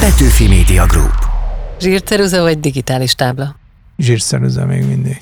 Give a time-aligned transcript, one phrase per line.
[0.00, 1.14] Petőfi Media Group.
[1.80, 3.56] Zsírceruza vagy digitális tábla?
[3.98, 5.20] Zsírceruza még mindig.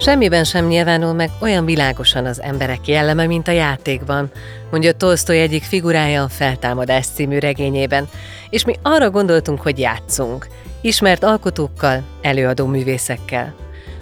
[0.00, 4.30] Semmiben sem nyilvánul meg olyan világosan az emberek jelleme, mint a játékban,
[4.70, 8.08] mondja Tolstoy egyik figurája a Feltámadás című regényében,
[8.50, 10.46] és mi arra gondoltunk, hogy játszunk,
[10.80, 13.54] ismert alkotókkal, előadó művészekkel.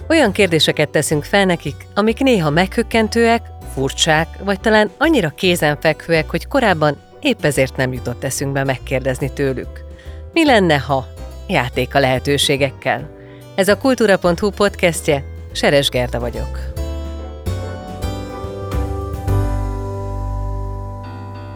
[0.09, 6.97] Olyan kérdéseket teszünk fel nekik, amik néha meghökkentőek, furcsák, vagy talán annyira kézenfekvőek, hogy korábban
[7.21, 9.85] épp ezért nem jutott eszünkbe megkérdezni tőlük.
[10.33, 11.07] Mi lenne, ha?
[11.49, 13.11] Játék a lehetőségekkel.
[13.55, 16.73] Ez a kultúra.hu podcastje, Seres Gerda vagyok.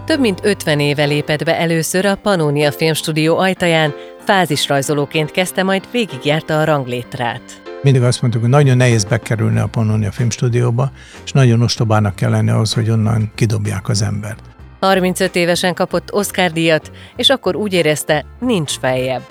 [0.06, 6.60] Több mint 50 éve lépett be először a Pannonia Filmstúdió ajtaján, fázisrajzolóként kezdte, majd végigjárta
[6.60, 7.65] a ranglétrát.
[7.86, 10.90] Mindig azt mondtuk, hogy nagyon nehéz bekerülni a Pannonia Filmstúdióba,
[11.24, 14.40] és nagyon ostobának kell lenni ahhoz, hogy onnan kidobják az embert.
[14.80, 19.22] 35 évesen kapott Oscar-díjat, és akkor úgy érezte, nincs feljebb.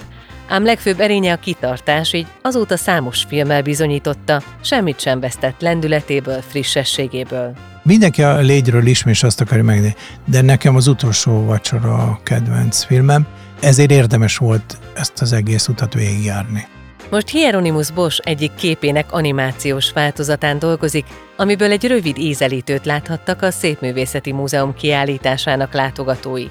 [0.47, 7.53] Ám legfőbb erénye a kitartás, így azóta számos filmmel bizonyította, semmit sem vesztett lendületéből, frissességéből.
[7.83, 13.27] Mindenki a légyről ismét azt akarja megnézni, de nekem az utolsó vacsora a kedvenc filmem,
[13.61, 16.67] ezért érdemes volt ezt az egész utat végigjárni.
[17.09, 21.05] Most Hieronymus Bosch egyik képének animációs változatán dolgozik,
[21.37, 26.45] amiből egy rövid ízelítőt láthattak a Szépművészeti Múzeum kiállításának látogatói.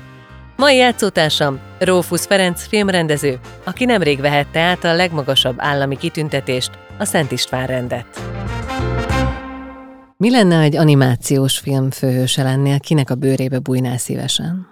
[0.56, 7.33] Mai játszótársam Rófusz Ferenc filmrendező, aki nemrég vehette át a legmagasabb állami kitüntetést, a Szent
[7.33, 8.06] István rendet.
[10.16, 14.66] Mi lenne egy animációs film főhőse lennél, kinek a bőrébe bújnál szívesen?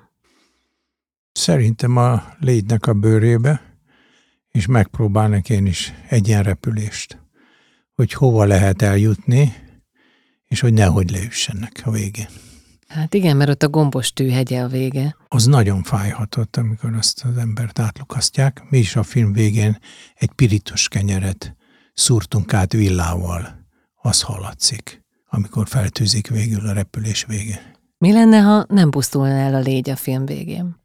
[1.32, 3.71] Szerintem a légynek a bőrébe,
[4.52, 7.18] és megpróbálnak én is egyenrepülést,
[7.94, 9.54] hogy hova lehet eljutni,
[10.48, 12.28] és hogy nehogy leüssenek a végén.
[12.88, 15.16] Hát igen, mert ott a gombos tűhegye a vége.
[15.28, 18.62] Az nagyon fájhatott, amikor azt az embert átlukasztják.
[18.70, 19.78] Mi is a film végén
[20.14, 21.56] egy pirítos kenyeret
[21.94, 23.66] szúrtunk át villával.
[23.94, 27.60] Az hallatszik, amikor feltűzik végül a repülés végén.
[27.98, 30.81] Mi lenne, ha nem pusztulna el a légy a film végén?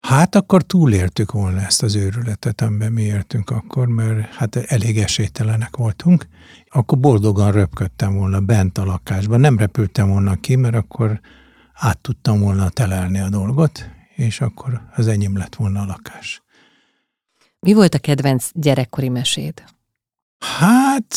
[0.00, 5.76] Hát akkor túléltük volna ezt az őrületet, amiben mi éltünk akkor, mert hát elég esélytelenek
[5.76, 6.26] voltunk.
[6.68, 9.40] Akkor boldogan röpködtem volna bent a lakásban.
[9.40, 11.20] Nem repültem volna ki, mert akkor
[11.72, 16.42] át tudtam volna telelni a dolgot, és akkor az enyém lett volna a lakás.
[17.60, 19.64] Mi volt a kedvenc gyerekkori meséd?
[20.38, 21.14] Hát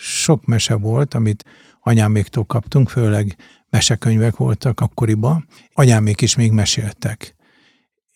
[0.00, 1.44] sok mese volt, amit
[1.80, 3.36] anyáméktól kaptunk, főleg
[3.70, 5.46] mesekönyvek voltak akkoriban.
[5.72, 7.33] Anyámék is még meséltek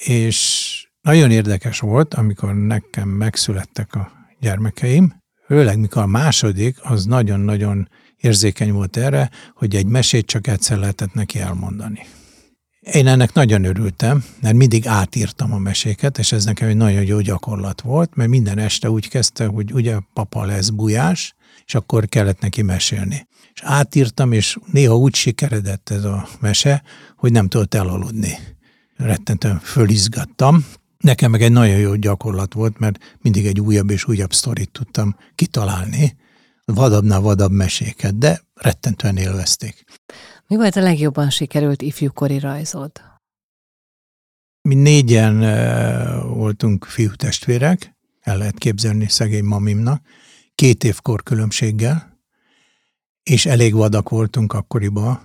[0.04, 5.14] és nagyon érdekes volt, amikor nekem megszülettek a gyermekeim,
[5.46, 11.14] főleg mikor a második, az nagyon-nagyon érzékeny volt erre, hogy egy mesét csak egyszer lehetett
[11.14, 12.06] neki elmondani.
[12.80, 17.20] Én ennek nagyon örültem, mert mindig átírtam a meséket, és ez nekem egy nagyon jó
[17.20, 21.34] gyakorlat volt, mert minden este úgy kezdte, hogy ugye papa lesz bujás,
[21.66, 23.26] és akkor kellett neki mesélni.
[23.52, 26.82] És átírtam, és néha úgy sikeredett ez a mese,
[27.16, 28.38] hogy nem tudott elaludni
[28.98, 30.66] rettentően fölizgattam.
[30.98, 35.16] Nekem meg egy nagyon jó gyakorlat volt, mert mindig egy újabb és újabb sztorit tudtam
[35.34, 36.16] kitalálni,
[36.64, 39.84] vadabbnál vadabb meséket, de rettentően élvezték.
[40.46, 42.92] Mi volt a legjobban sikerült ifjúkori rajzod?
[44.62, 50.02] Mi négyen uh, voltunk fiú testvérek, el lehet képzelni szegény mamimnak,
[50.54, 52.18] két évkor különbséggel,
[53.22, 55.20] és elég vadak voltunk akkoriban,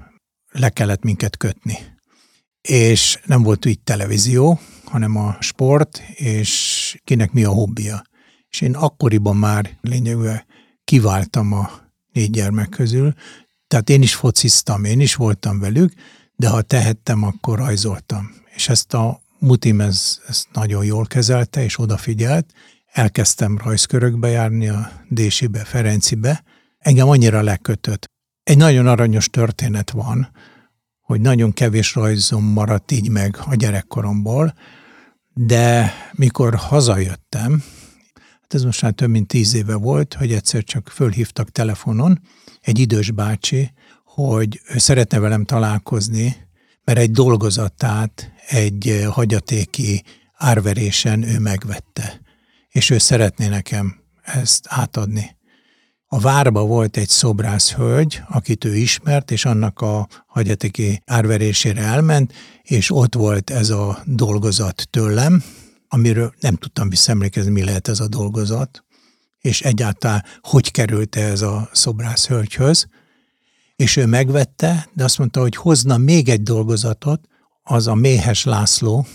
[0.51, 1.92] le kellett minket kötni
[2.68, 8.03] és nem volt így televízió, hanem a sport, és kinek mi a hobbija.
[8.50, 10.46] És én akkoriban már lényegében
[10.84, 11.72] kiváltam a
[12.12, 13.13] négy gyermek közül,
[13.74, 15.94] tehát én is fociztam, én is voltam velük,
[16.35, 18.31] de ha tehettem, akkor rajzoltam.
[18.56, 22.51] És ezt a mutim ez, ezt nagyon jól kezelte, és odafigyelt.
[22.85, 26.44] Elkezdtem rajzkörökbe járni, a Désibe, Ferencibe.
[26.78, 28.06] Engem annyira lekötött.
[28.44, 30.31] Egy nagyon aranyos történet van,
[31.03, 34.53] hogy nagyon kevés rajzom maradt így meg a gyerekkoromból,
[35.33, 37.63] de mikor hazajöttem,
[38.41, 42.21] hát ez most már több mint tíz éve volt, hogy egyszer csak fölhívtak telefonon
[42.61, 43.71] egy idős bácsi,
[44.03, 46.35] hogy ő szeretne velem találkozni,
[46.83, 50.03] mert egy dolgozatát egy hagyatéki
[50.33, 52.21] árverésen ő megvette,
[52.69, 55.35] és ő szeretné nekem ezt átadni.
[56.13, 62.33] A várba volt egy szobrász hölgy, akit ő ismert, és annak a hagyatiki árverésére elment,
[62.63, 65.44] és ott volt ez a dolgozat tőlem,
[65.88, 68.83] amiről nem tudtam visszaemlékezni, mi lehet ez a dolgozat,
[69.42, 72.88] és egyáltalán hogy került ez a szobrász hölgyhöz.
[73.75, 77.21] és ő megvette, de azt mondta, hogy hozna még egy dolgozatot,
[77.63, 79.06] az a Méhes László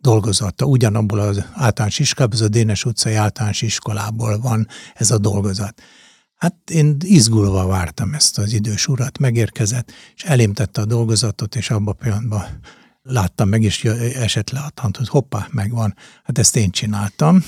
[0.00, 5.82] dolgozata, ugyanabból az általános iskolából, az a Dénes utcai általános iskolából van ez a dolgozat.
[6.36, 11.94] Hát én izgulva vártam ezt az idős urat, megérkezett, és elémtette a dolgozatot, és abban
[11.98, 12.44] a pillanatban
[13.02, 13.84] láttam meg, és
[14.14, 15.94] esett le a tant, hogy hoppá, megvan.
[16.24, 17.44] Hát ezt én csináltam,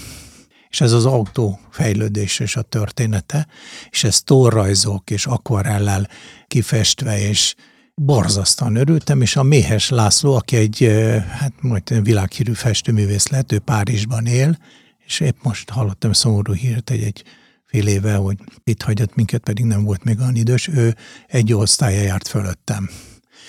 [0.68, 3.46] és ez az autó fejlődés és a története,
[3.90, 6.08] és ez tórajzok és akvarellel
[6.46, 7.54] kifestve, és
[7.94, 10.88] borzasztóan örültem, és a Méhes László, aki egy
[11.28, 14.58] hát majd világhírű festőművész lett, ő Párizsban él,
[15.06, 17.24] és épp most hallottam szomorú hírt egy, egy
[17.68, 22.00] fél éve, hogy itt hagyott minket, pedig nem volt még olyan idős, ő egy osztálya
[22.00, 22.88] járt fölöttem.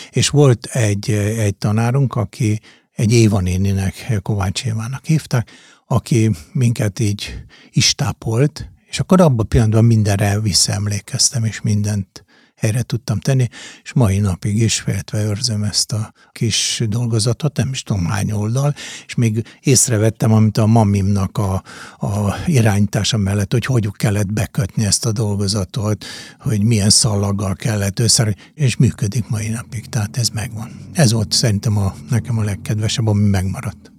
[0.10, 2.60] És volt egy, egy tanárunk, aki
[2.92, 5.50] egy Éva néninek, Kovács Évának hívták,
[5.88, 12.26] aki minket így istápolt, és akkor abban a pillanatban mindenre visszaemlékeztem, és mindent
[12.60, 13.48] helyre tudtam tenni,
[13.84, 18.74] és mai napig is féltve őrzöm ezt a kis dolgozatot, nem is tudom hány oldal,
[19.06, 21.64] és még észrevettem, amit a mamimnak a,
[22.08, 26.06] a irányítása mellett, hogy hogy kellett bekötni ezt a dolgozatot,
[26.40, 30.72] hogy milyen szallaggal kellett össze, és működik mai napig, tehát ez megvan.
[30.94, 33.92] Ez volt szerintem a, nekem a legkedvesebb, ami megmaradt.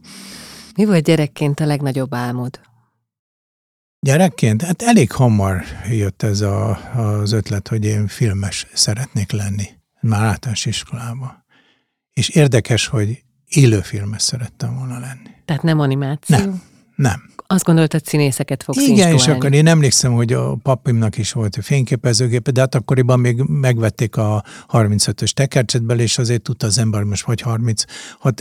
[0.76, 2.69] Mi volt gyerekként a legnagyobb álmod?
[4.02, 4.62] Gyerekként?
[4.62, 9.68] Hát elég hamar jött ez a, az ötlet, hogy én filmes szeretnék lenni.
[10.00, 11.44] Már általános iskolában.
[12.12, 15.30] És érdekes, hogy élőfilmes szerettem volna lenni.
[15.44, 16.36] Tehát nem animáció?
[16.36, 16.62] Nem,
[16.96, 17.29] nem.
[17.52, 21.62] Azt gondoltad, színészeket fogsz Igen, és akkor én emlékszem, hogy a papimnak is volt a
[21.62, 27.24] fényképezőgépe, de hát akkoriban még megvették a 35-ös tekercsetből, és azért tudta az ember, most
[27.24, 27.86] vagy 36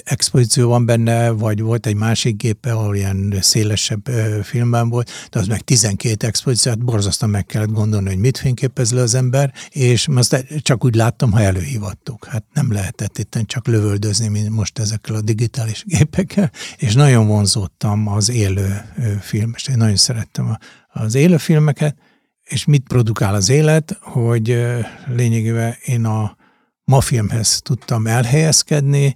[0.03, 4.09] expozíció van benne, vagy volt egy másik gépe, ahol ilyen szélesebb
[4.44, 8.91] filmben volt, de az meg 12 expozíció, hát borzasztóan meg kellett gondolni, hogy mit fényképez
[8.91, 12.25] le az ember, és azt csak úgy láttam, ha előhívattuk.
[12.25, 18.07] Hát nem lehetett itt csak lövöldözni, mint most ezekkel a digitális gépekkel, és nagyon vonzódtam
[18.07, 20.57] az élő film, és én nagyon szerettem
[20.88, 21.98] az élőfilmeket,
[22.44, 24.66] és mit produkál az élet, hogy
[25.07, 26.38] lényegében én a
[26.84, 29.16] ma filmhez tudtam elhelyezkedni,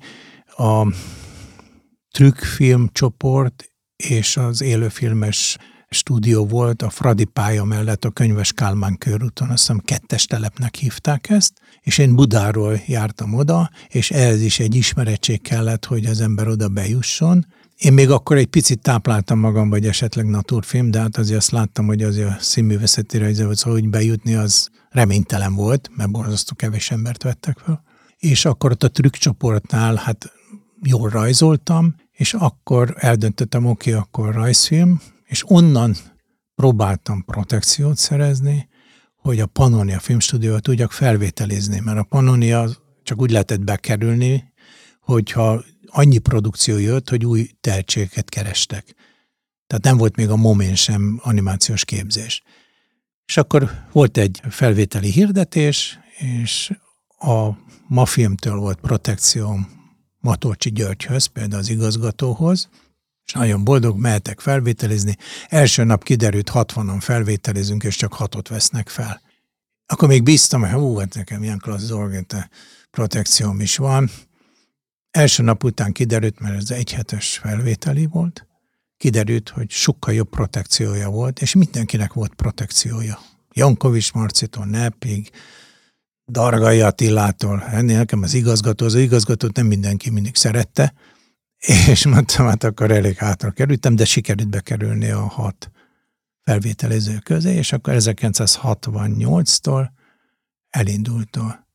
[0.58, 0.88] a
[2.12, 5.58] trükkfilm csoport és az élőfilmes
[5.90, 11.30] stúdió volt a Fradi pálya mellett a Könyves Kálmán körúton, azt hiszem kettes telepnek hívták
[11.30, 16.48] ezt, és én Budáról jártam oda, és ehhez is egy ismerettség kellett, hogy az ember
[16.48, 17.46] oda bejusson,
[17.84, 21.86] én még akkor egy picit tápláltam magam, vagy esetleg naturfilm, de hát azért azt láttam,
[21.86, 27.24] hogy az a színművészeti rajzoló, szóval hogy bejutni az reménytelen volt, mert borzasztó kevés embert
[27.24, 27.84] vettek fel.
[28.18, 30.32] És akkor ott a trükkcsoportnál hát
[30.82, 35.96] jól rajzoltam, és akkor eldöntöttem, oké, okay, akkor rajzfilm, és onnan
[36.56, 38.68] próbáltam protekciót szerezni,
[39.16, 42.70] hogy a Pannonia filmstúdiót tudjak felvételizni, mert a Pannonia
[43.04, 44.52] csak úgy lehetett bekerülni,
[45.02, 45.64] hogyha
[45.96, 48.96] annyi produkció jött, hogy új tehetségeket kerestek.
[49.68, 52.44] Tehát nem volt még a Momén sem animációs képzés.
[53.26, 56.72] És akkor volt egy felvételi hirdetés, és
[57.20, 57.50] a
[57.88, 59.82] Mafilmtől volt protekcióm
[60.20, 62.70] Matolcsi Györgyhöz, például az igazgatóhoz,
[63.26, 65.18] és nagyon boldog, mehetek felvételizni.
[65.48, 69.22] Első nap kiderült, 60-an felvételizünk, és csak hatot vesznek fel.
[69.86, 72.26] Akkor még bíztam, hogy hú, hát nekem ilyen klassz dolog,
[72.92, 74.10] protekcióm is van.
[75.14, 78.48] Első nap után kiderült, mert ez egy hetes felvételi volt,
[78.98, 83.20] kiderült, hogy sokkal jobb protekciója volt, és mindenkinek volt protekciója.
[83.52, 85.30] Jankovics Marcitól, Nepig,
[86.32, 90.94] Dargai Attilától, ennél nekem az igazgató, az igazgatót nem mindenki mindig szerette,
[91.88, 95.72] és mondtam, hát akkor elég hátra kerültem, de sikerült bekerülni a hat
[96.44, 99.90] felvételező közé, és akkor 1968-tól
[100.70, 101.68] elindult a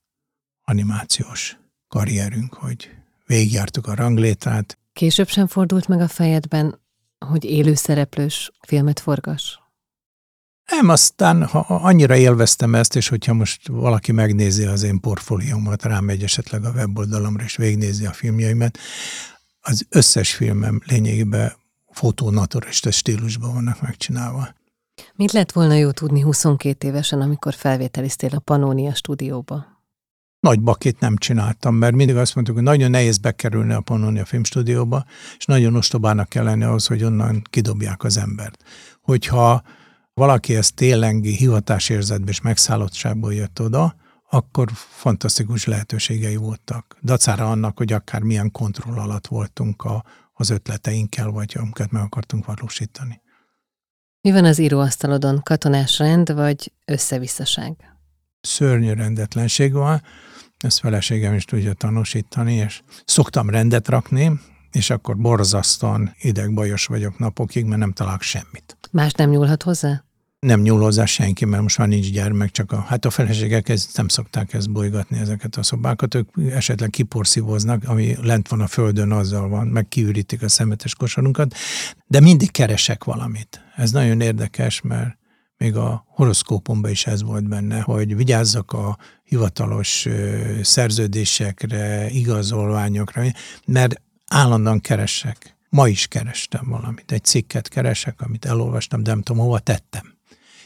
[0.63, 2.89] animációs karrierünk, hogy
[3.29, 4.77] végigjártuk a ranglétrát.
[4.93, 6.79] Később sem fordult meg a fejedben,
[7.25, 9.59] hogy élőszereplős filmet forgas?
[10.65, 16.23] Nem, aztán ha annyira élveztem ezt, és hogyha most valaki megnézi az én portfóliómat, rámegy
[16.23, 18.77] esetleg a weboldalamra, és végnézi a filmjeimet,
[19.59, 21.53] az összes filmem lényegében
[21.91, 24.47] fotónaturista stílusban vannak megcsinálva.
[25.15, 29.78] Mit lett volna jó tudni 22 évesen, amikor felvételiztél a Pannonia stúdióba?
[30.39, 35.05] Nagy bakét nem csináltam, mert mindig azt mondtuk, hogy nagyon nehéz bekerülni a Pannonia filmstúdióba,
[35.37, 38.63] és nagyon ostobának kell lenni ahhoz, hogy onnan kidobják az embert.
[39.01, 39.63] Hogyha
[40.13, 43.95] valaki ezt télengi hivatásérzetbe és megszállottságból jött oda,
[44.29, 46.97] akkor fantasztikus lehetőségei voltak.
[47.03, 50.03] Dacára annak, hogy akár milyen kontroll alatt voltunk a,
[50.33, 53.21] az ötleteinkkel, vagy amiket meg akartunk valósítani.
[54.21, 55.41] Mi van az íróasztalodon?
[55.43, 57.98] Katonás rend, vagy összevisszaság?
[58.41, 60.01] Szörnyű rendetlenség van,
[60.57, 64.39] ezt feleségem is tudja tanúsítani, és szoktam rendet rakni,
[64.71, 68.77] és akkor borzasztóan idegbajos vagyok napokig, mert nem találok semmit.
[68.91, 70.03] Más nem nyúlhat hozzá?
[70.39, 73.87] Nem nyúl hozzá senki, mert most már nincs gyermek, csak a, hát a feleségek ez,
[73.93, 79.11] nem szokták ezt bolygatni, ezeket a szobákat, ők esetleg kiporszívoznak, ami lent van a földön,
[79.11, 81.53] azzal van, meg kiürítik a szemetes kosarunkat,
[82.07, 83.61] de mindig keresek valamit.
[83.75, 85.17] Ez nagyon érdekes, mert
[85.59, 90.07] még a horoszkópomban is ez volt benne, hogy vigyázzak a hivatalos
[90.61, 93.23] szerződésekre, igazolványokra,
[93.65, 95.57] mert állandóan keresek.
[95.69, 100.17] Ma is kerestem valamit, egy cikket keresek, amit elolvastam, de nem tudom, hova tettem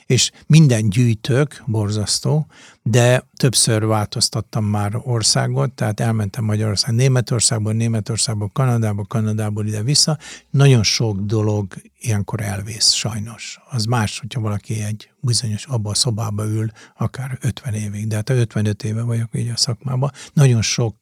[0.06, 2.46] és minden gyűjtök, borzasztó,
[2.84, 10.18] de többször változtattam már országot, tehát elmentem Magyarország, Németországból, Németországból, Kanadából, Kanadából ide-vissza.
[10.50, 13.60] Nagyon sok dolog ilyenkor elvész, sajnos.
[13.70, 18.30] Az más, hogyha valaki egy bizonyos abba a szobába ül, akár 50 évig, de hát
[18.30, 20.12] 55 éve vagyok így a szakmában.
[20.34, 20.96] Nagyon sok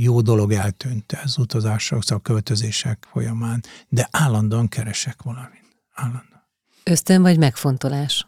[0.00, 5.64] jó dolog eltűnt az utazások, a költözések folyamán, de állandóan keresek valamit.
[5.94, 6.44] Állandóan.
[6.84, 8.26] Ösztön vagy megfontolás?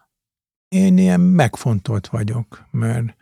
[0.69, 3.17] Én ilyen megfontolt vagyok, mert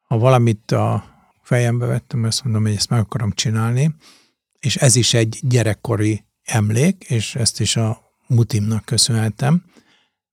[0.00, 1.04] ha valamit a
[1.42, 3.94] fejembe vettem, azt mondom, hogy ezt meg akarom csinálni,
[4.58, 9.64] és ez is egy gyerekkori emlék, és ezt is a mutimnak köszönhetem,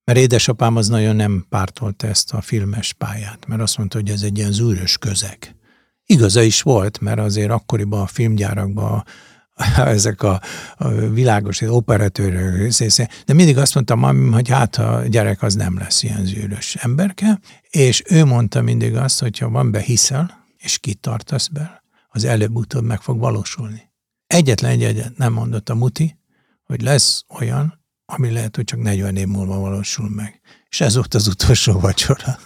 [0.04, 4.22] mert édesapám az nagyon nem pártolta ezt a filmes pályát, mert azt mondta, hogy ez
[4.22, 5.54] egy ilyen zűrös közeg.
[6.06, 9.04] Igaza is volt, mert azért akkoriban a filmgyárakban
[9.76, 10.40] ezek a,
[10.76, 12.72] a világos operatőrök,
[13.26, 18.02] de mindig azt mondtam, hogy hát a gyerek az nem lesz ilyen zűrös emberke, és
[18.08, 23.18] ő mondta mindig azt, hogy ha van behiszel, és kitartasz be, az előbb-utóbb meg fog
[23.18, 23.90] valósulni.
[24.26, 26.18] Egyetlen egy egyet nem mondott a muti,
[26.64, 27.77] hogy lesz olyan,
[28.12, 30.40] ami lehet, hogy csak 40 év múlva valósul meg.
[30.68, 32.38] És ez volt az utolsó vacsora.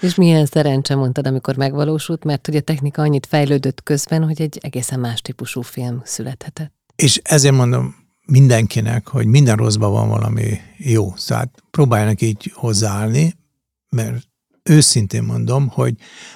[0.00, 4.58] És milyen szerencse mondtad, amikor megvalósult, mert hogy a technika annyit fejlődött közben, hogy egy
[4.62, 6.72] egészen más típusú film születhetett.
[6.96, 7.94] És ezért mondom
[8.26, 11.14] mindenkinek, hogy minden rosszban van valami jó.
[11.26, 13.36] Tehát próbáljanak így hozzáállni,
[13.88, 14.28] mert
[14.62, 15.94] őszintén mondom, hogy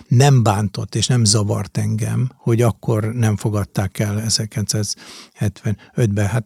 [0.09, 6.27] nem bántott és nem zavart engem, hogy akkor nem fogadták el 1975-ben.
[6.27, 6.45] Hát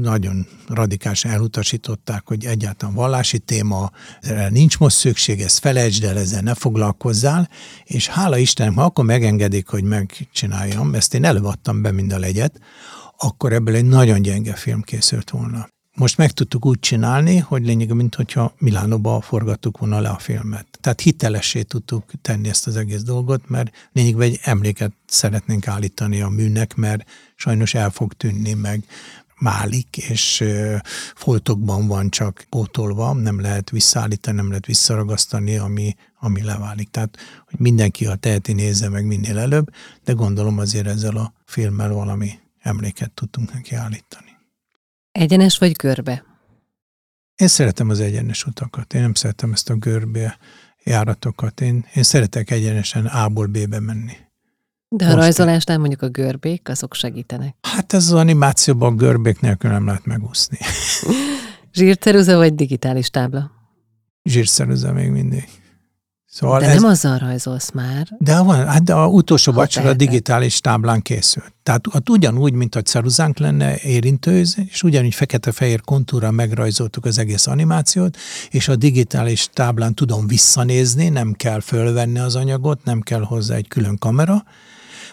[0.00, 6.42] nagyon radikálisan elutasították, hogy egyáltalán vallási téma, erre nincs most szükség, ezt felejtsd el, ezzel
[6.42, 7.48] ne foglalkozzál,
[7.84, 12.60] és hála Istennek, ha akkor megengedik, hogy megcsináljam, ezt én előadtam be mind a legyet,
[13.18, 15.68] akkor ebből egy nagyon gyenge film készült volna.
[15.96, 20.66] Most meg tudtuk úgy csinálni, hogy lényegében, mint hogyha Milánóba forgattuk volna le a filmet.
[20.80, 26.28] Tehát hitelessé tudtuk tenni ezt az egész dolgot, mert lényegében egy emléket szeretnénk állítani a
[26.28, 27.04] műnek, mert
[27.36, 28.84] sajnos el fog tűnni, meg
[29.40, 30.44] málik, és
[31.14, 36.90] foltokban van csak pótolva, nem lehet visszaállítani, nem lehet visszaragasztani, ami, ami leválik.
[36.90, 37.16] Tehát,
[37.50, 39.72] hogy mindenki a teheti nézze meg minél előbb,
[40.04, 44.36] de gondolom azért ezzel a filmmel valami emléket tudtunk neki állítani.
[45.12, 46.24] Egyenes vagy görbe?
[47.36, 50.38] Én szeretem az egyenes utakat, én nem szeretem ezt a görbe
[50.84, 51.60] járatokat.
[51.60, 54.16] Én, én szeretek egyenesen A-ból B-be menni.
[54.92, 57.56] De a rajzolásnál mondjuk a görbék, azok segítenek.
[57.62, 60.58] Hát ez az animációban a görbék nélkül nem lehet megúszni.
[61.74, 63.50] Zsírceruza vagy digitális tábla?
[64.24, 65.48] Zsírceruza még mindig.
[66.26, 68.08] Szóval de ez, nem azzal rajzolsz már.
[68.18, 71.52] De van, hát de a utolsó vacsora digitális táblán készült.
[71.62, 77.46] Tehát hát ugyanúgy, mint a ceruzánk lenne érintőz, és ugyanúgy fekete-fehér kontúra megrajzoltuk az egész
[77.46, 78.16] animációt,
[78.50, 83.68] és a digitális táblán tudom visszanézni, nem kell fölvenni az anyagot, nem kell hozzá egy
[83.68, 84.44] külön kamera,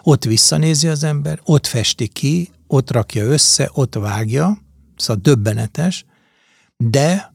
[0.08, 4.58] ott visszanézi az ember, ott festi ki, ott rakja össze, ott vágja,
[4.96, 6.06] szóval döbbenetes,
[6.78, 7.34] de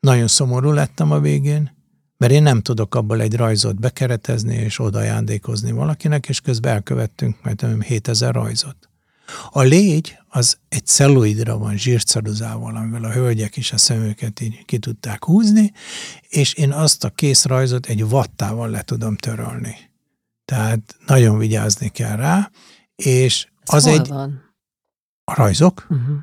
[0.00, 1.76] nagyon szomorú lettem a végén,
[2.16, 7.36] mert én nem tudok abból egy rajzot bekeretezni és oda ajándékozni valakinek, és közben elkövettünk
[7.42, 8.76] majd 7000 rajzot.
[9.50, 14.78] A légy az egy celluidra van zsírceruzával, amivel a hölgyek is a szemüket így ki
[14.78, 15.72] tudták húzni,
[16.28, 19.91] és én azt a kész rajzot egy vattával le tudom törölni.
[20.52, 22.50] Tehát nagyon vigyázni kell rá,
[22.94, 24.08] és Ez az egy...
[24.08, 24.54] Van?
[25.24, 25.86] A rajzok?
[25.90, 26.16] Uh-huh.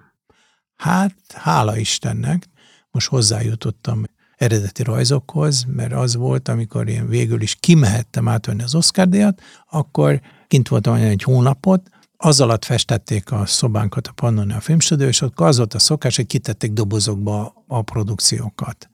[0.76, 2.50] Hát, hála Istennek,
[2.92, 4.04] most hozzájutottam
[4.36, 10.22] eredeti rajzokhoz, mert az volt, amikor én végül is kimehettem átvenni az Oscar díjat, akkor
[10.48, 15.58] kint voltam egy hónapot, az alatt festették a szobánkat a Pannonia Filmstúdió, és ott az
[15.58, 18.89] volt a szokás, hogy kitették dobozokba a produkciókat.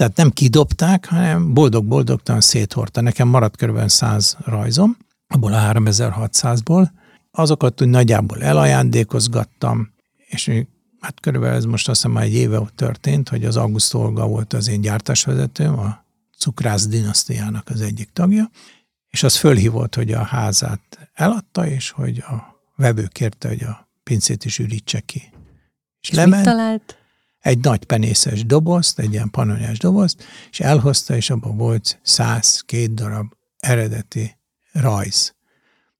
[0.00, 3.00] Tehát nem kidobták, hanem boldog-boldogtalan széthordta.
[3.00, 3.88] Nekem maradt kb.
[3.88, 4.96] 100 rajzom,
[5.28, 6.90] abból a 3600-ból.
[7.30, 9.92] Azokat úgy nagyjából elajándékozgattam,
[10.26, 10.50] és
[11.00, 14.52] hát körülbelül ez most azt hiszem már egy éve történt, hogy az August Olga volt
[14.52, 16.04] az én gyártásvezetőm a
[16.38, 18.50] cukrász dinasztiának az egyik tagja,
[19.10, 24.44] és az fölhívott, hogy a házát eladta, és hogy a vevő kérte, hogy a pincét
[24.44, 25.22] is ürítse ki.
[26.00, 26.99] És, és lement, mit talált?
[27.40, 32.94] Egy nagy penészes dobozt, egy ilyen panonyás dobozt, és elhozta, és abban volt száz, két
[32.94, 34.38] darab eredeti
[34.72, 35.34] rajz.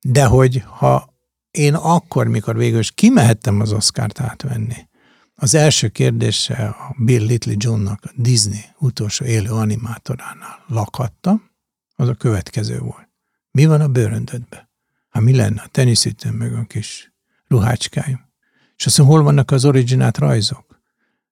[0.01, 1.15] De hogy ha
[1.51, 4.89] én akkor, mikor végül is kimehettem az Oscárt átvenni,
[5.35, 11.51] az első kérdése a Bill Little Johnnak, a Disney utolsó élő animátoránál lakhattam,
[11.97, 13.09] az a következő volt.
[13.51, 14.71] Mi van a bőröndödbe?
[15.09, 17.13] Hát mi lenne a teniszütőm meg a kis
[17.49, 18.29] ruhácskáim?
[18.77, 20.70] És azt mondja, hol vannak az originát rajzok?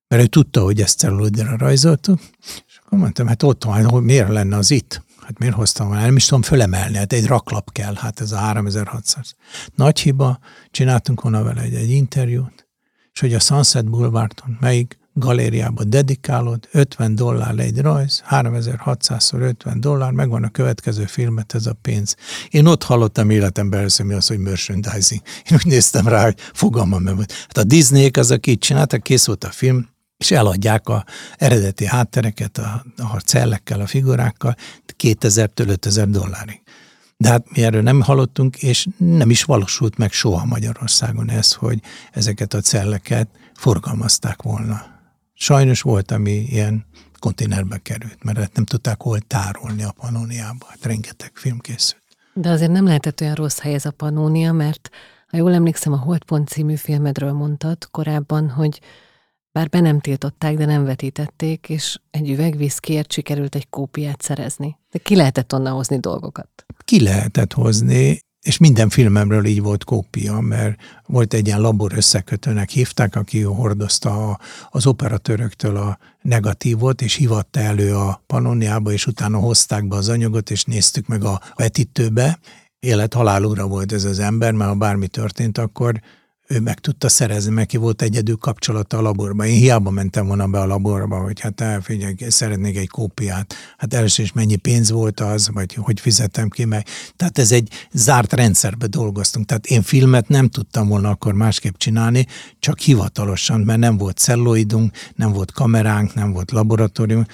[0.09, 2.21] Mert ő tudta, hogy ezt cellulóidra rajzoltuk,
[2.67, 5.03] és akkor mondtam, hát ott van, hogy miért lenne az itt?
[5.21, 6.03] Hát miért hoztam volna?
[6.03, 9.35] Nem is tudom fölemelni, hát egy raklap kell, hát ez a 3600.
[9.75, 10.38] Nagy hiba,
[10.71, 12.69] csináltunk volna vele egy, egy interjút,
[13.12, 20.12] és hogy a Sunset Boulevardon melyik galériába dedikálod, 50 dollár egy rajz, 3600-szor 50 dollár,
[20.12, 22.17] megvan a következő filmet, ez a pénz.
[22.50, 25.21] Én ott hallottam életemben először mi az, hogy merchandising.
[25.50, 27.33] Én úgy néztem rá, hogy fogalmam nem volt.
[27.33, 29.88] Hát a Disney-ek az, aki itt csináltak, kész volt a film,
[30.19, 31.05] és eladják a
[31.37, 34.55] eredeti háttereket a, a cellekkel, a figurákkal
[34.99, 36.63] 2000-től 5000 dollárig.
[37.17, 41.81] De hát mi erről nem hallottunk, és nem is valósult meg soha Magyarországon ez, hogy
[42.13, 44.83] ezeket a celleket forgalmazták volna.
[45.35, 46.87] Sajnos volt, ami ilyen
[47.19, 50.67] konténerbe került, mert hát nem tudták hol tárolni a Panóniába.
[50.69, 52.03] Hát rengeteg film készült.
[52.35, 54.89] De azért nem lehetett olyan rossz hely ez a Panónia, mert
[55.29, 58.81] ha jól emlékszem, a Holdpont című filmedről mondtad korábban, hogy
[59.59, 64.79] bár be nem tiltották, de nem vetítették, és egy üveg viszkiért sikerült egy kópiát szerezni.
[64.91, 66.49] De ki lehetett onnan hozni dolgokat?
[66.85, 72.71] Ki lehetett hozni, és minden filmemről így volt kópia, mert volt egy ilyen labor összekötőnek
[72.71, 74.38] hívták, aki hordozta a,
[74.71, 80.50] az operatőröktől a negatívot, és hivatta elő a panoniába, és utána hozták be az anyagot,
[80.50, 82.38] és néztük meg a vetítőbe.
[82.79, 86.00] Élet halálúra volt ez az ember, mert ha bármi történt, akkor
[86.49, 89.47] ő meg tudta szerezni, mert ki volt egyedül kapcsolata a laborban.
[89.47, 93.54] Én hiába mentem volna be a laborba, hogy hát elfigyelj, szeretnék egy kópiát.
[93.76, 96.87] Hát először is mennyi pénz volt az, vagy hogy fizettem ki meg.
[97.17, 99.47] Tehát ez egy zárt rendszerbe dolgoztunk.
[99.47, 102.26] Tehát én filmet nem tudtam volna akkor másképp csinálni,
[102.58, 107.26] csak hivatalosan, mert nem volt celloidunk, nem volt kameránk, nem volt laboratórium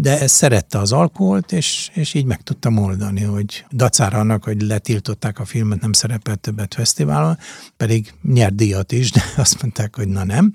[0.00, 5.38] de szerette az alkoholt, és, és így meg tudtam oldani, hogy dacára annak, hogy letiltották
[5.38, 7.38] a filmet, nem szerepelt többet fesztiválon,
[7.76, 10.52] pedig nyert díjat is, de azt mondták, hogy na nem,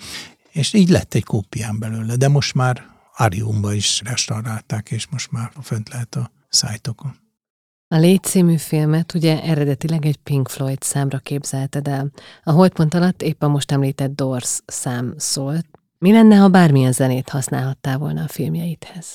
[0.51, 2.85] és így lett egy kópián belőle, de most már
[3.17, 7.15] Ariumba is restaurálták, és most már fönt lehet a szájtokon.
[7.87, 12.11] A Légy című filmet ugye eredetileg egy Pink Floyd számra képzelted el.
[12.43, 15.65] A holdpont alatt épp a most említett Doors szám szólt,
[15.97, 19.05] mi lenne, ha bármilyen zenét használhattál volna a filmjeidhez?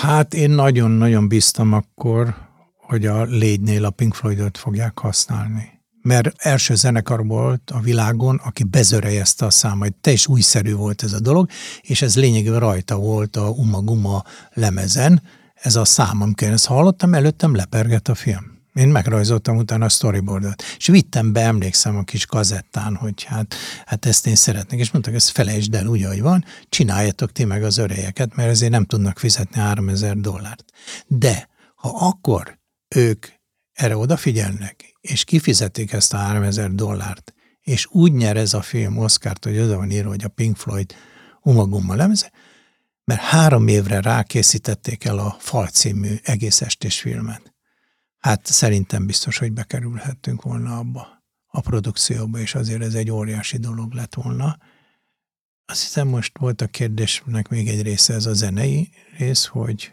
[0.00, 2.34] Hát én nagyon-nagyon bíztam akkor,
[2.76, 5.76] hogy a légynél a Pink Floydot fogják használni.
[6.02, 10.06] Mert első zenekar volt a világon, aki bezörejezte a számait.
[10.06, 11.48] Is újszerű volt ez a dolog,
[11.80, 15.22] és ez lényegében rajta volt a Uma Guma lemezen.
[15.54, 18.57] Ez a szám, amikor ezt hallottam, előttem lepergett a film.
[18.78, 23.54] Én megrajzoltam utána a storyboardot, és vittem be, emlékszem a kis kazettán, hogy hát,
[23.86, 27.64] hát ezt én szeretnék, és mondtak, ezt felejtsd el úgy, ahogy van, csináljatok ti meg
[27.64, 30.64] az örejeket, mert ezért nem tudnak fizetni 3000 dollárt.
[31.06, 33.26] De ha akkor ők
[33.72, 39.44] erre odafigyelnek, és kifizetik ezt a 3000 dollárt, és úgy nyer ez a film Oscárt,
[39.44, 40.94] hogy oda van írva, hogy a Pink Floyd
[41.42, 42.32] umagumma lemeze,
[43.04, 47.56] mert három évre rákészítették el a Fal című egész estés filmet
[48.18, 53.92] hát szerintem biztos, hogy bekerülhettünk volna abba a produkcióba, és azért ez egy óriási dolog
[53.92, 54.58] lett volna.
[55.64, 59.92] Azt hiszem most volt a kérdésnek még egy része, ez a zenei rész, hogy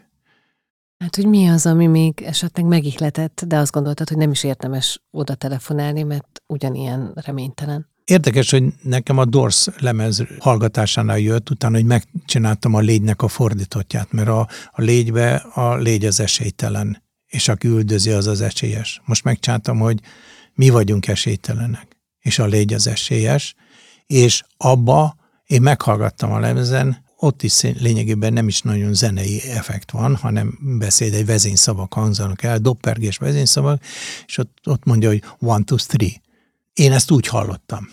[0.98, 5.02] Hát, hogy mi az, ami még esetleg megihletett, de azt gondoltad, hogy nem is érdemes
[5.10, 7.88] oda telefonálni, mert ugyanilyen reménytelen.
[8.04, 14.12] Érdekes, hogy nekem a Dors lemez hallgatásánál jött, utána, hogy megcsináltam a légynek a fordítottját,
[14.12, 17.04] mert a, a légybe a légy az esélytelen
[17.36, 19.00] és aki üldözi, az az esélyes.
[19.04, 20.00] Most megcsántam, hogy
[20.54, 23.54] mi vagyunk esélytelenek, és a légy az esélyes,
[24.06, 30.16] és abba én meghallgattam a lemezen, ott is lényegében nem is nagyon zenei effekt van,
[30.16, 33.82] hanem beszéd, egy vezényszavak hangzanak el, doppergés vezényszavak,
[34.26, 36.20] és ott, ott mondja, hogy one, two, three.
[36.72, 37.90] Én ezt úgy hallottam.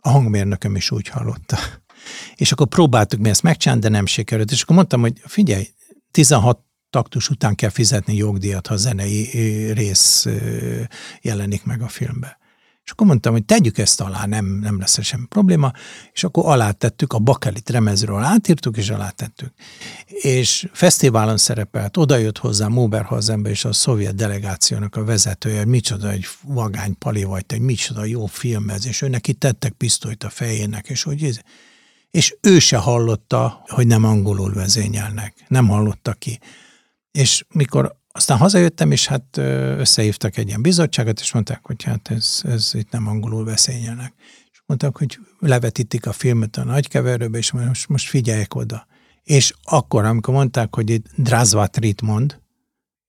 [0.00, 1.58] A hangmérnököm is úgy hallotta.
[2.42, 4.50] És akkor próbáltuk mi ezt megcsinálni, de nem sikerült.
[4.50, 5.68] És akkor mondtam, hogy figyelj,
[6.10, 6.65] 16
[6.96, 9.28] taktus után kell fizetni jogdíjat, ha zenei
[9.72, 10.26] rész
[11.20, 12.38] jelenik meg a filmbe.
[12.84, 15.72] És akkor mondtam, hogy tegyük ezt alá, nem, nem lesz semmi probléma,
[16.12, 19.52] és akkor alátettük, a bakelit remezről átírtuk, és alátettük.
[20.06, 26.10] És fesztiválon szerepelt, oda jött hozzá Móberhazembe és a szovjet delegációnak a vezetője, hogy micsoda
[26.10, 30.30] egy vagány pali vagy, egy micsoda jó film ez, és ő neki tettek pisztolyt a
[30.30, 31.38] fejének, és hogy ez,
[32.10, 35.34] és ő se hallotta, hogy nem angolul vezényelnek.
[35.48, 36.38] Nem hallotta ki.
[37.16, 39.36] És mikor aztán hazajöttem, és hát
[39.78, 44.14] összehívtak egy ilyen bizottságot, és mondták, hogy hát ez, ez itt nem angolul vezényelnek.
[44.52, 48.86] És mondták, hogy levetítik a filmet a nagykeverőbe, és most, most figyeljek oda.
[49.22, 52.40] És akkor, amikor mondták, hogy itt Drazvatrit mond,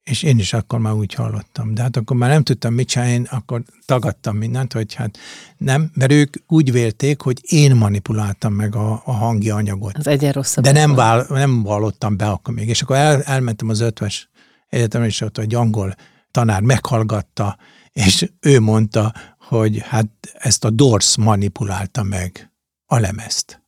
[0.09, 1.73] és én is akkor már úgy hallottam.
[1.73, 5.17] De hát akkor már nem tudtam mit csinálni, én akkor tagadtam mindent, hogy hát
[5.57, 9.97] nem, mert ők úgy vélték, hogy én manipuláltam meg a, a hangi anyagot.
[9.97, 10.63] Az egyen rosszabb.
[10.63, 12.67] De nem, vál, nem vallottam be akkor még.
[12.67, 14.29] És akkor el, elmentem az ötves
[14.67, 15.95] egyetemre, és ott egy angol
[16.31, 17.57] tanár meghallgatta,
[17.91, 22.51] és ő mondta, hogy hát ezt a Dors manipulálta meg
[22.85, 23.61] a lemezt.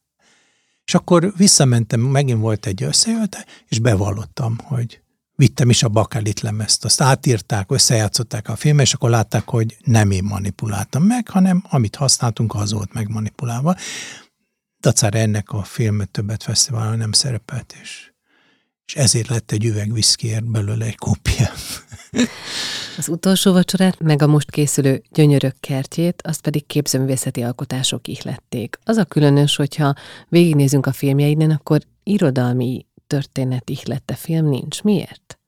[0.86, 5.02] És akkor visszamentem, megint volt egy összejölte, és bevallottam, hogy
[5.39, 10.12] vittem is a bakelit lemezt, azt átírták, összejátszották a filmet, és akkor látták, hogy nem
[10.12, 13.75] én manipuláltam meg, hanem amit használtunk, az volt megmanipulálva.
[14.80, 18.12] Dacára ennek a filmet többet fesztiválon nem szerepelt, és,
[18.86, 21.49] és ezért lett egy üveg viszkiért belőle egy kópia.
[22.97, 28.80] Az utolsó vacsorát, meg a most készülő gyönyörök kertjét, azt pedig képzőművészeti alkotások ihlették.
[28.84, 29.95] Az a különös, hogyha
[30.30, 34.82] végignézünk a filmjeiden, akkor irodalmi történet ihlette film nincs.
[34.82, 35.39] Miért?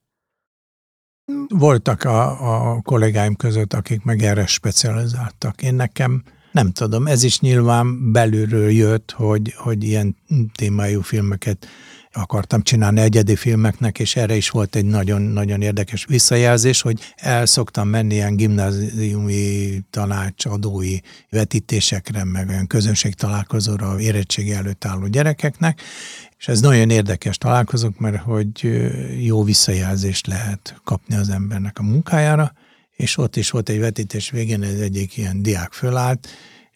[1.48, 5.62] Voltak a, a kollégáim között, akik meg erre specializáltak.
[5.62, 10.18] Én nekem nem tudom, ez is nyilván belülről jött, hogy, hogy ilyen
[10.54, 11.68] témájú filmeket
[12.14, 17.88] akartam csinálni egyedi filmeknek, és erre is volt egy nagyon-nagyon érdekes visszajelzés, hogy el szoktam
[17.88, 20.98] menni ilyen gimnáziumi tanácsadói
[21.30, 22.68] vetítésekre, meg olyan
[23.18, 25.82] találkozóra érettségi előtt álló gyerekeknek,
[26.38, 28.82] és ez nagyon érdekes találkozók, mert hogy
[29.20, 32.54] jó visszajelzést lehet kapni az embernek a munkájára,
[32.96, 36.28] és ott is volt egy vetítés végén, ez egyik ilyen diák fölállt,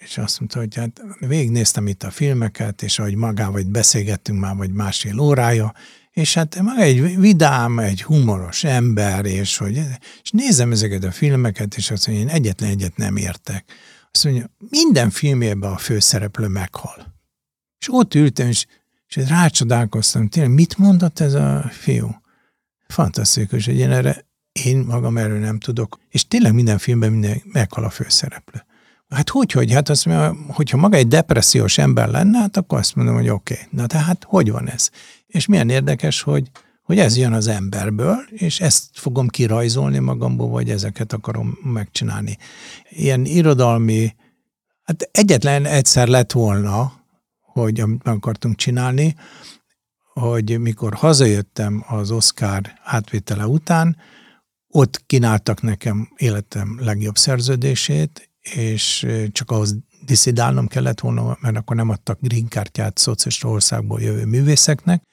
[0.06, 4.72] és azt mondta, hogy hát végignéztem itt a filmeket, és ahogy magával beszélgettünk már, vagy
[4.72, 5.74] másfél órája,
[6.12, 9.82] és hát maga egy vidám, egy humoros ember, és hogy
[10.24, 13.66] és nézem ezeket a filmeket, és azt mondja, én egyetlen egyet nem értek.
[14.12, 17.14] Azt mondja, minden filmjében a főszereplő meghal.
[17.80, 18.66] És ott ültem, és,
[19.08, 22.22] és rácsodálkoztam, tényleg mit mondott ez a fiú?
[22.88, 26.00] Fantasztikus, hogy én erre, én magam erről nem tudok.
[26.10, 28.66] És tényleg minden filmben minden meghal a főszereplő.
[29.16, 29.72] Hát hogy, hogy?
[29.72, 33.54] Hát azt mondja, hogyha maga egy depressziós ember lenne, hát akkor azt mondom, hogy oké.
[33.54, 33.66] Okay.
[33.70, 34.90] Na tehát hogy van ez?
[35.28, 36.50] És milyen érdekes, hogy,
[36.84, 42.38] hogy ez jön az emberből, és ezt fogom kirajzolni magamból, vagy ezeket akarom megcsinálni.
[42.90, 44.16] Ilyen irodalmi,
[44.84, 46.94] hát egyetlen egyszer lett volna,
[47.42, 49.16] hogy amit meg akartunk csinálni,
[50.14, 53.98] hogy mikor hazajöttem az Oscar átvétele után,
[54.70, 61.90] ott kínáltak nekem életem legjobb szerződését, és csak ahhoz diszidálnom kellett volna, mert akkor nem
[61.90, 65.04] adtak green kártyát szocialista országból jövő művészeknek,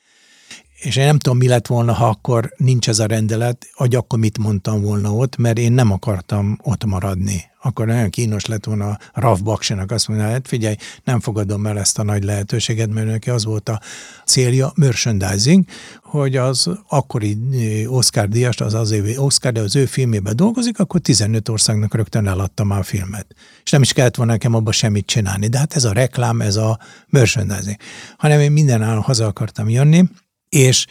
[0.74, 4.18] és én nem tudom, mi lett volna, ha akkor nincs ez a rendelet, hogy akkor
[4.18, 7.50] mit mondtam volna ott, mert én nem akartam ott maradni.
[7.62, 11.78] Akkor nagyon kínos lett volna a Raf Baksinak azt mondani, hát figyelj, nem fogadom el
[11.78, 13.80] ezt a nagy lehetőséget, mert neki az volt a
[14.26, 15.64] célja, merchandising,
[16.02, 17.38] hogy az akkori
[17.86, 22.26] Oscar díjast, az az évi Oscar, de az ő filmében dolgozik, akkor 15 országnak rögtön
[22.26, 23.26] eladtam a filmet.
[23.64, 25.46] És nem is kellett volna nekem abba semmit csinálni.
[25.46, 27.76] De hát ez a reklám, ez a merchandising.
[28.16, 30.04] Hanem én minden áll haza akartam jönni,
[30.48, 30.86] és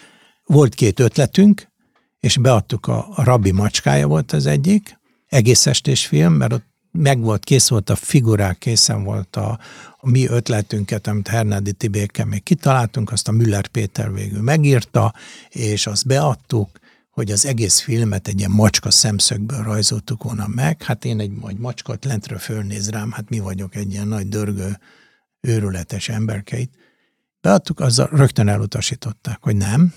[0.45, 1.67] volt két ötletünk,
[2.19, 4.99] és beadtuk a, a Rabbi macskája volt az egyik,
[5.31, 9.59] egész estés film, mert ott meg volt, kész volt a figurák, készen volt a,
[9.97, 15.13] a mi ötletünket, amit Hernádi Tibékkel még kitaláltunk, azt a Müller Péter végül megírta,
[15.49, 20.83] és azt beadtuk, hogy az egész filmet egy ilyen macska szemszögből rajzoltuk volna meg.
[20.83, 24.79] Hát én egy majd macskat lentről fölnéz rám, hát mi vagyok egy ilyen nagy dörgő,
[25.41, 26.71] őrületes emberkeit.
[27.41, 29.93] Beadtuk, azzal rögtön elutasították, hogy nem,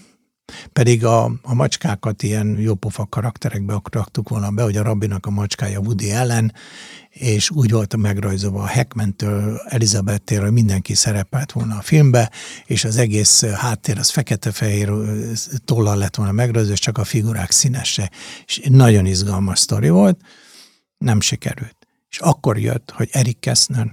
[0.73, 5.79] pedig a, a macskákat ilyen jópofa karakterekbe raktuk volna be, hogy a rabbinak a macskája
[5.79, 6.53] Woody ellen,
[7.11, 12.31] és úgy volt megrajzolva a Heckmentől Elizabeth-től, mindenki szerepelt volna a filmbe,
[12.67, 14.93] és az egész háttér az fekete-fehér
[15.65, 18.11] tollal lett volna megrajzolva, csak a figurák színese.
[18.47, 20.21] És nagyon izgalmas sztori volt,
[20.99, 21.77] nem sikerült.
[22.11, 23.91] És akkor jött, hogy Erik Kessner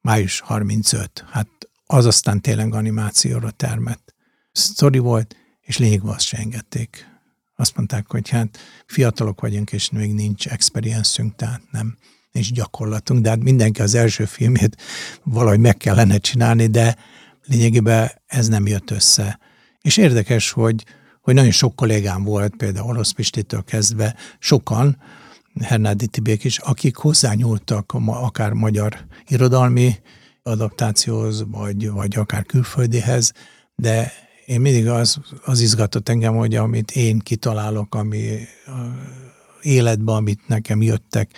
[0.00, 1.48] május 35, hát
[1.86, 4.14] az aztán tényleg animációra termett.
[4.52, 5.34] Sztori volt,
[5.70, 7.06] és lényegben azt se engedték.
[7.56, 11.96] Azt mondták, hogy hát fiatalok vagyunk, és még nincs experience tehát nem,
[12.32, 14.76] nincs gyakorlatunk, de hát mindenki az első filmét
[15.22, 16.96] valahogy meg kellene csinálni, de
[17.44, 19.38] lényegében ez nem jött össze.
[19.80, 20.84] És érdekes, hogy,
[21.20, 25.02] hogy nagyon sok kollégám volt, például Orosz Pistitől kezdve, sokan,
[25.60, 29.94] Hernádi Tibék is, akik hozzányúltak akár magyar irodalmi
[30.42, 33.32] adaptációhoz, vagy, vagy akár külföldihez,
[33.74, 34.12] de
[34.50, 38.38] én mindig az, az izgatott engem, hogy amit én kitalálok, ami
[39.62, 41.30] életben, amit nekem jöttek,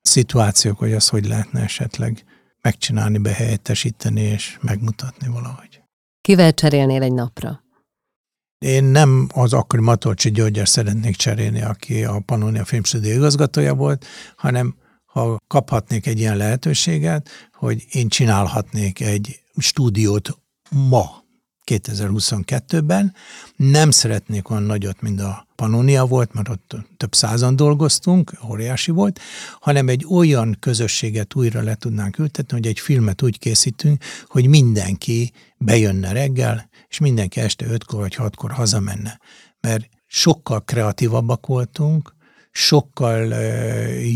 [0.00, 2.24] szituációk, hogy az hogy lehetne esetleg
[2.60, 5.82] megcsinálni, behelyettesíteni és megmutatni valahogy.
[6.20, 7.64] Kivel cserélnél egy napra?
[8.58, 14.76] Én nem az akkori Matolcsi Györgyel szeretnék cserélni, aki a Pannonia Filmstúdió igazgatója volt, hanem
[15.04, 20.38] ha kaphatnék egy ilyen lehetőséget, hogy én csinálhatnék egy stúdiót
[20.70, 21.24] ma,
[21.66, 23.14] 2022-ben.
[23.56, 29.20] Nem szeretnék olyan nagyot, mint a Pannonia volt, mert ott több százan dolgoztunk, óriási volt,
[29.60, 35.32] hanem egy olyan közösséget újra le tudnánk ültetni, hogy egy filmet úgy készítünk, hogy mindenki
[35.58, 39.20] bejönne reggel, és mindenki este ötkor vagy hatkor hazamenne.
[39.60, 42.14] Mert sokkal kreatívabbak voltunk,
[42.50, 43.34] sokkal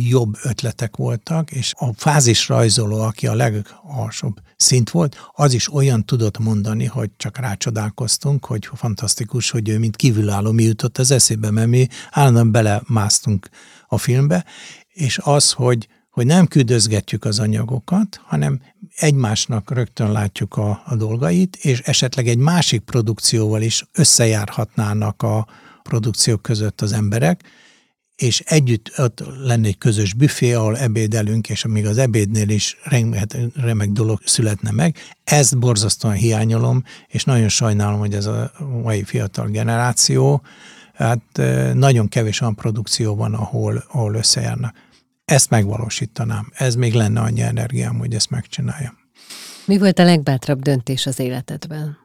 [0.09, 6.39] jobb ötletek voltak, és a fázisrajzoló, aki a legalsóbb szint volt, az is olyan tudott
[6.39, 11.69] mondani, hogy csak rácsodálkoztunk, hogy fantasztikus, hogy ő mint kívülálló mi jutott az eszébe, mert
[11.69, 13.49] mi állandóan belemásztunk
[13.87, 14.45] a filmbe,
[14.89, 18.61] és az, hogy hogy nem küldözgetjük az anyagokat, hanem
[18.97, 25.47] egymásnak rögtön látjuk a, a dolgait, és esetleg egy másik produkcióval is összejárhatnának a
[25.83, 27.43] produkciók között az emberek,
[28.21, 33.37] és együtt ott lenne egy közös büfé, ahol ebédelünk, és amíg az ebédnél is remek,
[33.55, 34.97] remek dolog születne meg.
[35.25, 38.53] Ezt borzasztóan hiányolom, és nagyon sajnálom, hogy ez a
[38.83, 40.43] mai fiatal generáció,
[40.95, 41.21] hát
[41.75, 44.75] nagyon kevés olyan produkció van, ahol, ahol összejárnak.
[45.25, 46.51] Ezt megvalósítanám.
[46.55, 48.99] Ez még lenne annyi energiám, hogy ezt megcsináljam.
[49.67, 51.99] Mi volt a legbátrabb döntés az életedben?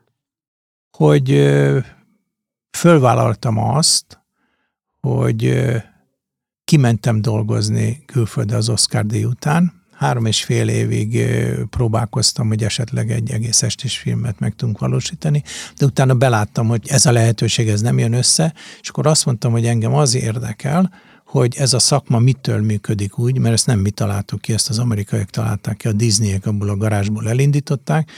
[0.98, 1.30] Hogy
[2.78, 4.20] fölvállaltam azt,
[5.02, 5.74] hogy
[6.66, 9.74] kimentem dolgozni külföldre az Oscar díj után.
[9.92, 11.26] Három és fél évig
[11.70, 15.44] próbálkoztam, hogy esetleg egy egész estés filmet meg tudunk valósítani,
[15.78, 19.52] de utána beláttam, hogy ez a lehetőség ez nem jön össze, és akkor azt mondtam,
[19.52, 20.92] hogy engem az érdekel,
[21.38, 24.80] hogy ez a szakma mitől működik úgy, mert ezt nem mi találtuk ki, ezt az
[24.80, 28.12] amerikaiak találták ki, a Disneyek abból a garázsból elindították,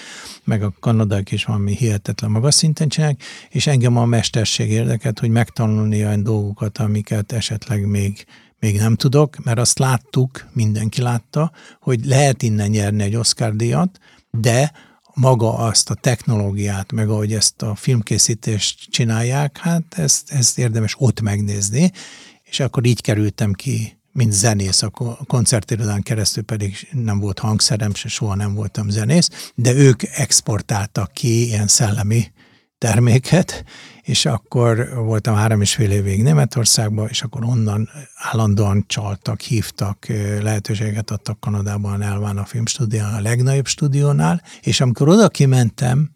[0.43, 5.29] meg a kanadaiak is valami hihetetlen magas szinten csinálják, és engem a mesterség érdekelt, hogy
[5.29, 8.25] megtanulni olyan dolgokat, amiket esetleg még
[8.59, 13.99] még nem tudok, mert azt láttuk, mindenki látta, hogy lehet innen nyerni egy Oscar díjat,
[14.31, 14.71] de
[15.13, 21.21] maga azt a technológiát, meg ahogy ezt a filmkészítést csinálják, hát ezt, ezt érdemes ott
[21.21, 21.91] megnézni,
[22.49, 24.89] és akkor így kerültem ki, mint zenész, a
[25.27, 31.45] koncertirodán keresztül pedig nem volt hangszerem, se soha nem voltam zenész, de ők exportáltak ki
[31.45, 32.31] ilyen szellemi
[32.77, 33.63] terméket,
[34.01, 40.05] és akkor voltam három és fél évig Németországban, és akkor onnan állandóan csaltak, hívtak,
[40.41, 46.11] lehetőséget adtak Kanadában, Elván a filmstúdión, a legnagyobb stúdiónál, és amikor oda kimentem,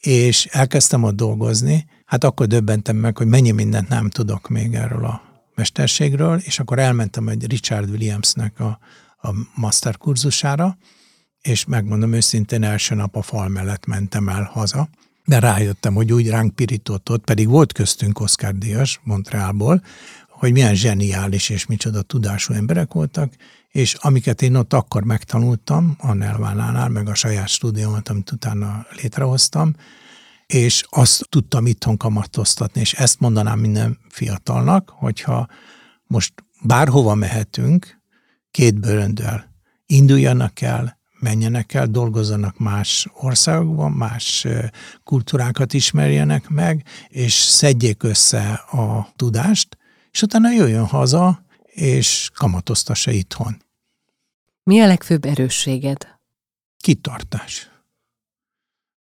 [0.00, 5.04] és elkezdtem ott dolgozni, hát akkor döbbentem meg, hogy mennyi mindent nem tudok még erről
[5.04, 5.29] a
[5.60, 8.78] mesterségről, és akkor elmentem egy Richard Williamsnek a,
[9.22, 10.78] a master kurzusára,
[11.40, 14.88] és megmondom őszintén, első nap a fal mellett mentem el haza,
[15.24, 19.82] de rájöttem, hogy úgy ránk pirított ott, pedig volt köztünk Oscar Díjas Montrealból,
[20.28, 23.32] hogy milyen zseniális és micsoda tudású emberek voltak,
[23.68, 29.74] és amiket én ott akkor megtanultam, a Nelvánánál, meg a saját stúdiómat, amit utána létrehoztam,
[30.52, 35.48] és azt tudtam itthon kamatoztatni, és ezt mondanám minden fiatalnak, hogyha
[36.06, 36.32] most
[36.62, 38.00] bárhova mehetünk,
[38.50, 39.50] két bőröndel
[39.86, 44.46] induljanak el, menjenek el, dolgozzanak más országokban, más
[45.04, 49.78] kultúrákat ismerjenek meg, és szedjék össze a tudást,
[50.10, 53.62] és utána jöjjön haza, és kamatoztassa itthon.
[54.62, 56.18] Mi a legfőbb erősséged?
[56.76, 57.70] Kitartás.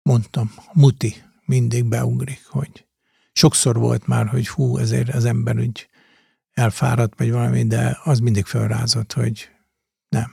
[0.03, 2.87] Mondtam, muti, mindig beugrik, hogy
[3.33, 5.89] sokszor volt már, hogy hú, ezért az ember úgy
[6.53, 9.49] elfáradt, vagy valami, de az mindig felrázott, hogy
[10.09, 10.33] nem.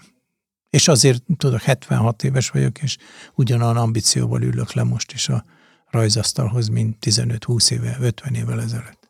[0.69, 2.97] És azért, tudok, 76 éves vagyok, és
[3.35, 5.45] ugyanolyan ambícióval ülök le most is a
[5.89, 9.09] rajzasztalhoz, mint 15-20 éve, 50 évvel ezelőtt.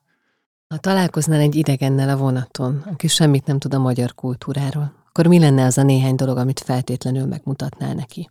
[0.67, 5.39] Ha találkoznál egy idegennel a vonaton, aki semmit nem tud a magyar kultúráról, akkor mi
[5.39, 8.30] lenne az a néhány dolog, amit feltétlenül megmutatnál neki?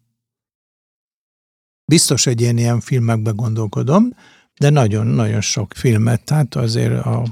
[1.88, 4.08] Biztos, hogy én ilyen filmekben gondolkodom,
[4.58, 7.24] de nagyon-nagyon sok filmet, tehát azért a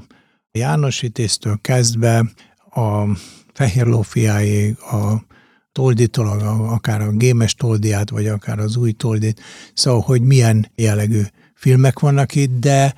[0.53, 2.33] János Vitéztől kezdve
[2.71, 3.17] a
[3.53, 5.25] fehér lófiáig, a
[5.73, 6.29] tolditól,
[6.69, 9.41] akár a gémes toldiát, vagy akár az új toldit,
[9.75, 11.23] szóval, hogy milyen jellegű
[11.55, 12.95] filmek vannak itt, de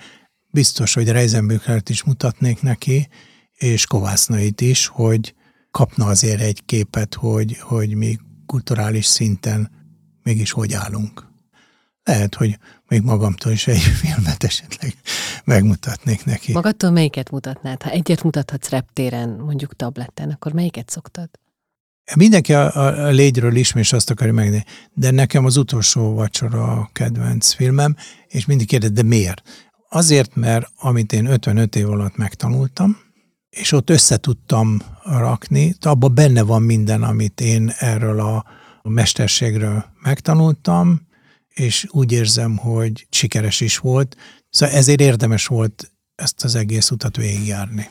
[0.50, 3.08] biztos, hogy Reisenbüchert is mutatnék neki,
[3.54, 5.34] és Kovásznait is, hogy
[5.70, 9.70] kapna azért egy képet, hogy, hogy mi kulturális szinten
[10.22, 11.34] mégis hogy állunk.
[12.06, 14.94] Lehet, hogy még magamtól is egy filmet esetleg
[15.44, 16.52] megmutatnék neki.
[16.52, 17.82] Magadtól melyiket mutatnád?
[17.82, 21.28] Ha egyet mutathatsz reptéren, mondjuk tabletten, akkor melyiket szoktad?
[22.14, 24.64] Mindenki a, a, a légyről ismer, és azt akarja megnézni.
[24.94, 27.96] De nekem az utolsó vacsora a kedvenc filmem,
[28.28, 29.42] és mindig kérdez, de miért?
[29.88, 32.98] Azért, mert amit én 55 év alatt megtanultam,
[33.50, 38.44] és ott össze tudtam rakni, abban benne van minden, amit én erről a,
[38.82, 41.05] a mesterségről megtanultam,
[41.56, 44.16] és úgy érzem, hogy sikeres is volt.
[44.50, 47.88] Szóval ezért érdemes volt ezt az egész utat végigjárni.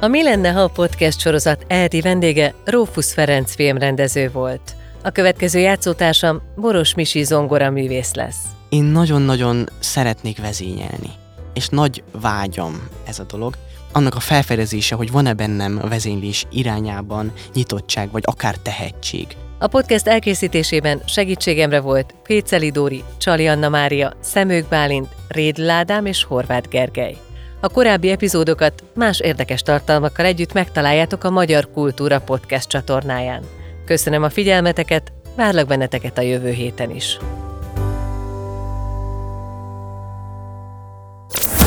[0.00, 4.76] A Mi lenne, ha a podcast sorozat eheti vendége Rófusz Ferenc filmrendező volt.
[5.02, 8.42] A következő játszótársam Boros Misi zongora művész lesz.
[8.68, 11.10] Én nagyon-nagyon szeretnék vezényelni,
[11.54, 13.56] és nagy vágyam ez a dolog.
[13.92, 19.26] Annak a felfedezése, hogy van-e bennem a vezénylés irányában nyitottság, vagy akár tehetség.
[19.58, 26.24] A podcast elkészítésében segítségemre volt Péceli Dóri, Csali Anna Mária, Szemők Bálint, Rédl Ádám és
[26.24, 27.16] Horváth Gergely.
[27.60, 33.42] A korábbi epizódokat más érdekes tartalmakkal együtt megtaláljátok a Magyar Kultúra Podcast csatornáján.
[33.84, 37.18] Köszönöm a figyelmeteket, várlak benneteket a jövő héten is.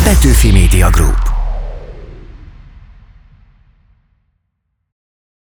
[0.03, 1.32] Petőfi Media Group